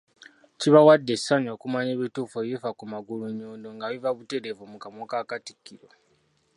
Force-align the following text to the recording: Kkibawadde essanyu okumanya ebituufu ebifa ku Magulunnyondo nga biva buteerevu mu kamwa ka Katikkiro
Kkibawadde 0.55 1.11
essanyu 1.17 1.49
okumanya 1.55 1.91
ebituufu 1.93 2.35
ebifa 2.41 2.69
ku 2.77 2.83
Magulunnyondo 2.91 3.67
nga 3.75 3.85
biva 3.91 4.11
buteerevu 4.17 4.63
mu 4.71 4.77
kamwa 4.83 5.05
ka 5.11 5.19
Katikkiro 5.29 5.87